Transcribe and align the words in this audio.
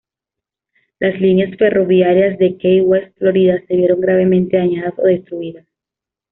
Las 0.97 1.21
líneas 1.21 1.55
ferroviarias 1.59 2.39
de 2.39 2.57
Key 2.57 2.81
West 2.81 3.15
Florida 3.19 3.61
se 3.67 3.75
vieron 3.75 4.01
gravemente 4.01 4.57
dañadas 4.57 4.95
o 4.97 5.03
destruidas. 5.03 5.67